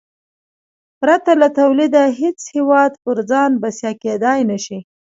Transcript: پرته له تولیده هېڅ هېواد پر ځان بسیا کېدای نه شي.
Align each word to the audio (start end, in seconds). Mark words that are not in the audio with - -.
پرته 0.99 1.31
له 1.41 1.47
تولیده 1.57 2.03
هېڅ 2.19 2.39
هېواد 2.55 2.91
پر 3.03 3.17
ځان 3.29 3.51
بسیا 3.63 3.91
کېدای 4.03 4.39
نه 4.51 4.57
شي. 4.65 4.79